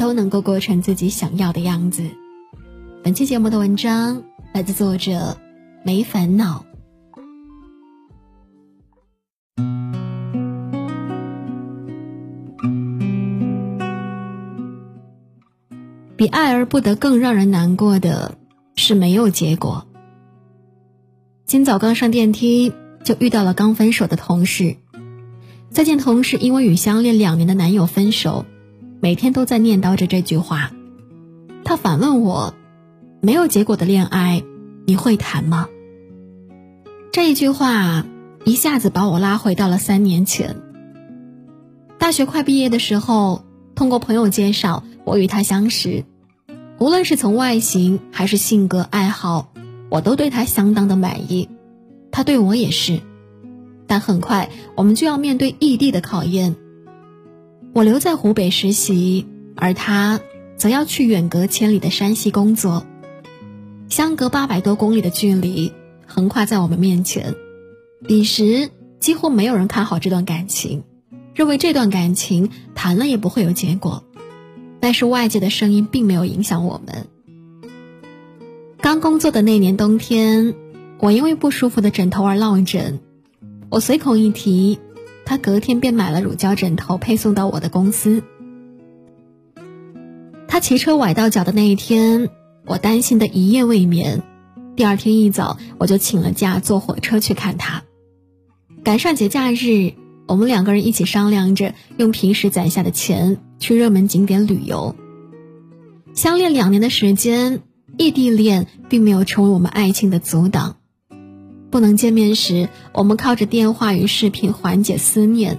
[0.00, 2.02] 都能够过成自己想要的样子。
[3.04, 4.22] 本期节目的文章
[4.54, 5.36] 来自作者
[5.84, 6.64] 没烦恼。
[16.16, 18.38] 比爱而不得更让人难过的
[18.76, 19.86] 是没有结果。
[21.44, 22.72] 今早刚上电梯，
[23.04, 24.78] 就遇到了刚分手的同事。
[25.68, 28.46] 再见同事因为与相恋两年的男友分手，
[29.00, 30.72] 每天都在念叨着这句话。
[31.64, 32.54] 他反问我
[33.22, 34.42] ：“没有结果的恋爱，
[34.86, 35.68] 你会谈吗？”
[37.12, 38.04] 这一句话
[38.44, 40.56] 一下子把我拉回到了三年前。
[41.98, 46.04] 大学快毕业的时候，通过朋友介绍，我与他相识。
[46.78, 49.52] 无论是从外形还是性格爱好，
[49.90, 51.48] 我都对他相当的满意，
[52.10, 53.00] 他对我也是。
[53.86, 56.56] 但很快我们就要面对异地的考验。
[57.72, 60.20] 我留在湖北实习，而他
[60.56, 62.84] 则要去远隔千里的山西工作，
[63.88, 65.72] 相隔八百多公里的距离
[66.04, 67.36] 横跨在我们面前。
[68.06, 70.82] 彼时几乎没有人看好这段感情，
[71.32, 74.02] 认为这段感情谈了也不会有结果。
[74.80, 77.06] 但是外界的声音并没有影响我们。
[78.80, 80.54] 刚工作的那年冬天，
[80.98, 82.98] 我因为不舒服的枕头而落枕，
[83.68, 84.80] 我随口一提，
[85.30, 88.24] 他隔天便买了乳胶枕头配送到我的公司。
[90.48, 92.30] 他骑车崴到脚的那一天，
[92.66, 94.24] 我担心的一夜未眠。
[94.74, 97.84] 第二天一早，我就请了假坐火车去看他。
[98.82, 99.92] 赶上节假日，
[100.26, 103.38] 我们两个人一起商量着用平时攒下的钱。
[103.60, 104.96] 去热门景点旅游。
[106.12, 107.60] 相恋两年的时间，
[107.96, 110.78] 异地恋并没有成为我们爱情的阻挡。
[111.70, 115.56] 不能见面时，我们靠着电话与视频缓解思念；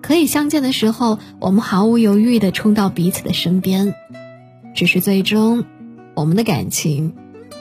[0.00, 3.94] 可以相见的时候，我们毫无犹豫地冲到彼此的身边。
[4.74, 5.64] 只是最终，
[6.14, 7.14] 我们的感情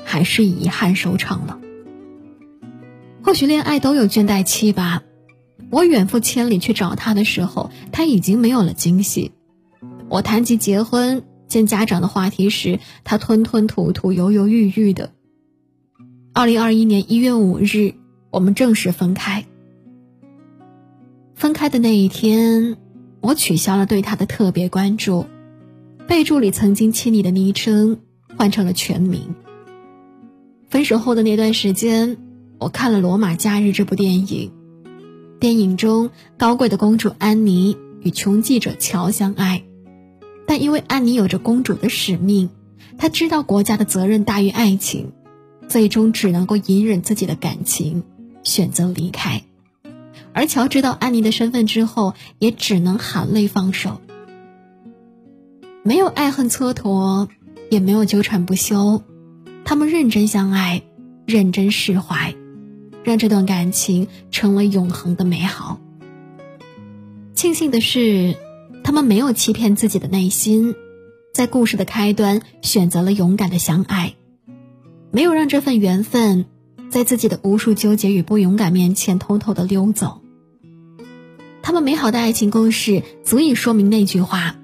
[0.05, 1.59] 还是遗憾收场了。
[3.21, 5.03] 或许恋爱都有倦怠期吧。
[5.69, 9.31] 我远赴千里去找他的时候，他已经没有了惊喜。
[10.07, 15.11] 我谈及结婚、见家长的话题时，他吞吞吐吐、犹犹豫豫的。
[16.35, 17.93] 二零二一年一月五日，
[18.31, 19.45] 我们正式分开。
[21.35, 22.75] 分开的那一天，
[23.21, 25.27] 我取消了对他的特别关注，
[26.07, 27.99] 备注里曾经亲昵的昵称
[28.35, 29.35] 换成了全名。
[30.69, 32.17] 分手后的那段时间，
[32.57, 34.51] 我看了《罗马假日》这部电影。
[35.39, 39.63] 电影中，高贵的公主安妮与穷记者乔相爱。
[40.47, 42.49] 但因为安妮有着公主的使命，
[42.97, 45.11] 她知道国家的责任大于爱情，
[45.73, 48.03] 最终只能够隐忍自己的感情，
[48.43, 49.41] 选择离开。
[50.31, 53.99] 而乔知道安妮的身份之后，也只能含泪放手。
[55.81, 57.27] 没有爱恨蹉跎，
[57.71, 59.01] 也没有纠缠不休，
[59.65, 60.83] 他们认真相爱，
[61.25, 62.35] 认真释怀，
[63.03, 65.79] 让这段感情成为永恒的美好。
[67.33, 68.37] 庆幸的是。
[68.83, 70.75] 他们没有欺骗自己的内心，
[71.33, 74.13] 在故事的开端选择了勇敢的相爱，
[75.15, 76.45] 没有让这份缘分
[76.89, 80.21] 在自己的无数纠结与不勇敢面前偷偷的溜走。
[81.61, 84.55] 他们美好的爱情故事足以说明那句话：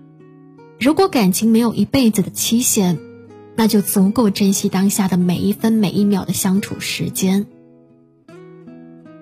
[0.79, 2.97] 如果感情没有一辈子的期限，
[3.55, 7.45] 那就足够珍惜当下的每一分每一秒的相处时间。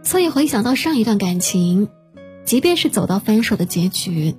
[0.03, 1.89] 所以回想到上一段感情，
[2.45, 4.35] 即便是走到分手的结局。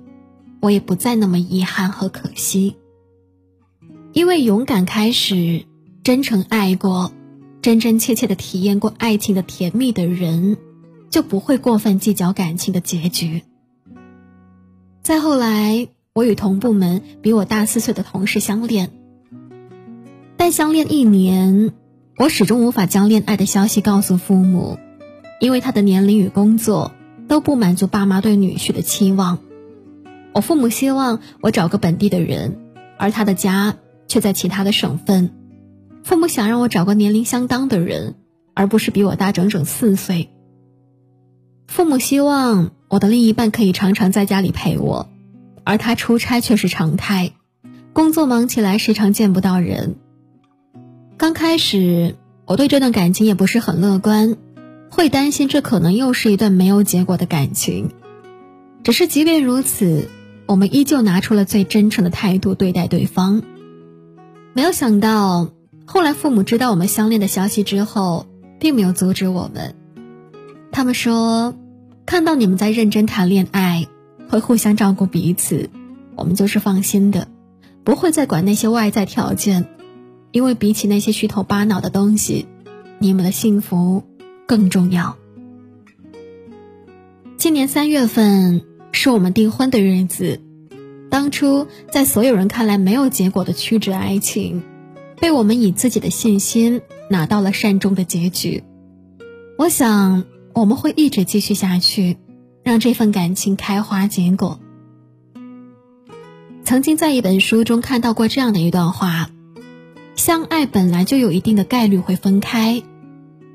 [0.59, 2.75] 我也不再那么遗憾和可惜，
[4.11, 5.65] 因为勇敢开始，
[6.01, 7.11] 真诚爱过，
[7.61, 10.57] 真真切切的体验过爱情的甜蜜的人，
[11.09, 13.43] 就不会过分计较感情的结局。
[15.03, 18.91] 再后来，我与同部门比我大四岁的同事相恋，
[20.37, 21.73] 但相恋一年，
[22.17, 24.77] 我始终无法将恋爱的消息告诉父母，
[25.41, 26.93] 因为他的年龄与工作
[27.27, 29.39] 都不满足爸妈对女婿的期望。
[30.33, 32.57] 我父母希望我找个本地的人，
[32.97, 33.75] 而他的家
[34.07, 35.31] 却在其他的省份。
[36.09, 38.15] 父母想让我找个年龄相当的人，
[38.55, 40.29] 而不是比我大整整四岁。
[41.67, 45.07] 父母希望我的另一半可以常常在家里陪我，
[45.63, 47.33] 而他出差却是常态。
[47.93, 49.97] 工作忙起来，时常见不到人。
[51.15, 52.15] 刚开始，
[52.47, 54.35] 我对这段感情也不是很乐观，
[54.89, 57.91] 会担心这可能又是一段没有结果的感情。
[58.83, 60.07] 只是即便如此，
[60.47, 63.43] 我们依旧拿出了最真诚的态度对待对方。
[64.53, 65.49] 没有想到，
[65.91, 68.27] 后来父母知道我们相恋的消息之后，
[68.59, 69.73] 并没有阻止我们。
[70.71, 71.55] 他们说，
[72.05, 73.87] 看到你们在认真谈恋爱，
[74.29, 75.71] 会互相照顾彼此，
[76.15, 77.27] 我们就是放心的。
[77.83, 79.65] 不会再管那些外在条件，
[80.31, 82.45] 因为比起那些虚头巴脑的东西，
[82.99, 84.03] 你们的幸福
[84.45, 85.17] 更重要。
[87.35, 90.39] 今年三月份是我们订婚的日子，
[91.09, 94.61] 当初在所有人看来没有结果的曲折爱情，
[95.19, 98.63] 被我们以自己的信心拿到了善终的结局。
[99.57, 100.23] 我想
[100.53, 102.17] 我们会一直继续下去，
[102.63, 104.59] 让这份感情开花结果。
[106.63, 109.29] 曾经在一本书中看到过这样的一段话：
[110.15, 112.83] 相爱本来就有一定的概率会分开，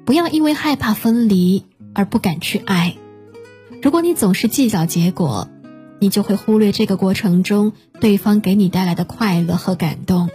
[0.04, 1.64] 不要因为害怕分离
[1.94, 2.96] 而不敢去爱。
[3.82, 5.48] 如果你总是计较结果，
[6.00, 10.28] 你就会忽略这个过程中对方给你带来的快乐和感动。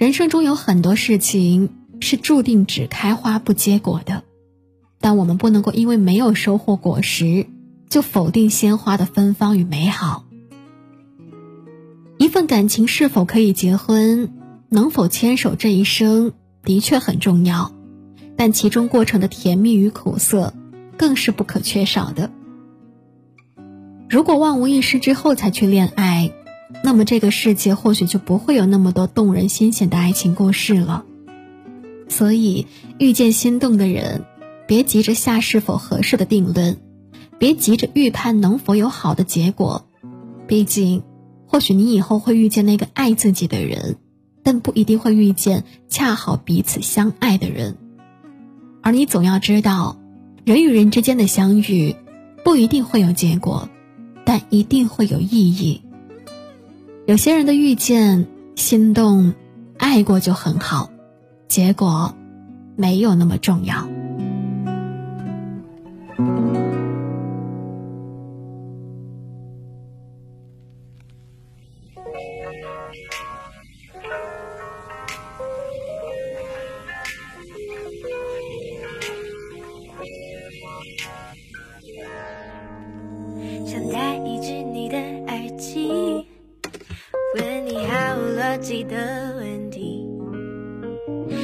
[0.00, 1.68] 人生中有很多事情
[2.00, 4.24] 是注定只开花不结果的，
[4.98, 7.46] 但我们不能够因为没有收获果实，
[7.90, 10.24] 就否定鲜花的芬芳与美好。
[12.16, 14.32] 一份感情是否可以结婚，
[14.70, 16.32] 能否牵手这一生，
[16.64, 17.70] 的确很重要，
[18.38, 20.54] 但其中过程的甜蜜与苦涩，
[20.96, 22.30] 更是不可缺少的。
[24.08, 26.32] 如果万无一失之后才去恋爱，
[26.82, 31.04] 那么这个世界或许就不会有那么多动人心弦的爱情故事了。
[32.08, 32.66] 所以，
[32.98, 34.24] 遇见心动的人，
[34.66, 36.78] 别急着下是否合适的定论，
[37.38, 39.86] 别急着预判能否有好的结果，
[40.46, 41.02] 毕竟。
[41.46, 43.96] 或许你以后会遇见那个爱自己的人，
[44.44, 47.76] 但不一定会遇见恰好彼此相爱的人。
[48.82, 49.98] 而你总要知道，
[50.44, 51.96] 人与人之间的相遇，
[52.44, 53.68] 不一定会有结果，
[54.24, 55.82] 但一定会有意义。
[57.10, 58.24] 有些人的遇见、
[58.54, 59.34] 心动、
[59.78, 60.88] 爱过就很好，
[61.48, 62.14] 结果
[62.76, 63.84] 没有那么重要。
[87.64, 90.08] 你毫无逻辑的问题，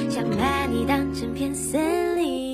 [0.08, 2.45] 想把你当成片森林，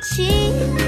[0.00, 0.28] 情
[0.76, 0.87] 起。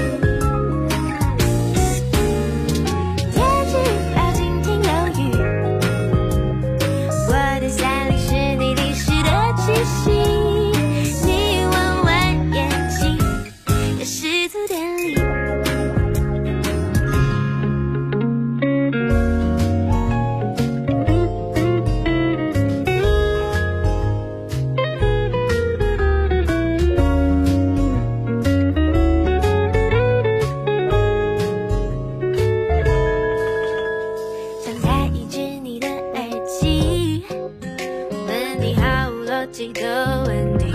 [39.73, 40.71] 的问题，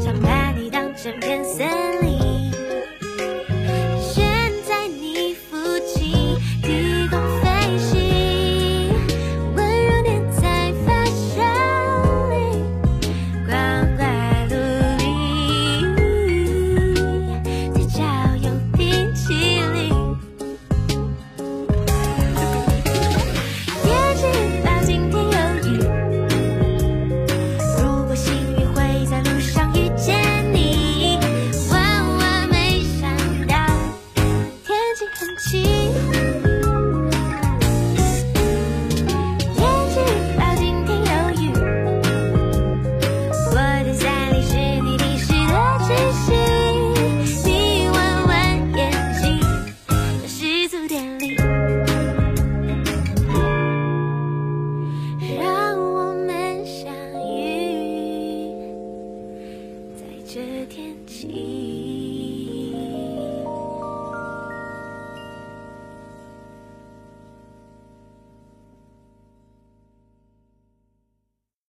[0.00, 1.68] 想把你当整片森
[2.00, 2.03] 林。